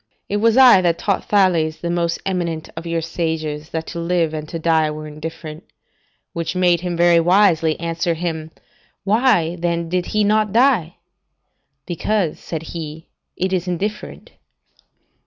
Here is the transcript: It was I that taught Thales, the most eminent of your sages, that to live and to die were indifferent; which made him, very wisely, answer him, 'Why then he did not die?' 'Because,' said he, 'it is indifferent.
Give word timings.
It 0.29 0.37
was 0.37 0.57
I 0.57 0.81
that 0.81 0.97
taught 0.97 1.25
Thales, 1.29 1.77
the 1.81 1.91
most 1.91 2.17
eminent 2.25 2.69
of 2.75 2.87
your 2.87 3.01
sages, 3.01 3.69
that 3.69 3.85
to 3.89 3.99
live 3.99 4.33
and 4.33 4.49
to 4.49 4.57
die 4.57 4.89
were 4.89 5.05
indifferent; 5.05 5.63
which 6.33 6.55
made 6.55 6.81
him, 6.81 6.97
very 6.97 7.19
wisely, 7.19 7.79
answer 7.79 8.15
him, 8.15 8.49
'Why 9.03 9.57
then 9.59 9.91
he 9.91 10.01
did 10.01 10.25
not 10.25 10.51
die?' 10.53 10.95
'Because,' 11.85 12.39
said 12.39 12.63
he, 12.73 13.09
'it 13.37 13.53
is 13.53 13.67
indifferent. 13.67 14.31